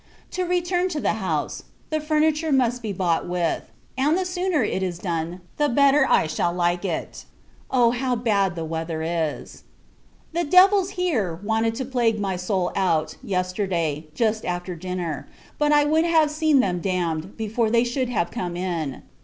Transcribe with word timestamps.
To 0.31 0.45
return 0.45 0.89
to 0.89 0.99
the 0.99 1.13
house 1.21 1.61
The 1.91 1.99
furniture 1.99 2.51
must 2.51 2.81
be 2.81 2.91
bought 2.91 3.29
with 3.29 3.65
it; 3.69 3.69
and 3.95 4.17
the 4.17 4.25
sooner 4.25 4.63
it 4.63 4.81
is 4.81 4.97
done, 4.97 5.41
the 5.57 5.69
better 5.69 6.07
I 6.09 6.25
shall 6.25 6.51
like 6.53 6.83
it. 6.83 7.25
Oh! 7.69 7.91
how 7.91 8.15
bad 8.15 8.55
the 8.55 8.65
weather 8.65 9.03
is! 9.03 9.61
The 10.33 10.43
devils, 10.43 10.89
here, 10.97 11.39
wanted 11.43 11.75
to 11.75 11.85
plague 11.85 12.19
my 12.19 12.35
soul 12.35 12.71
out, 12.75 13.15
yesterday, 13.21 14.07
just 14.15 14.43
after 14.43 14.75
dinner; 14.75 15.27
but 15.59 15.71
I 15.71 15.85
would 15.85 16.05
have 16.05 16.31
seen 16.31 16.61
them 16.61 16.79
damned, 16.79 17.37
before 17.37 17.69
they 17.69 17.83
should 17.83 18.09
have 18.09 18.31
come 18.31 18.57
in. 18.57 19.03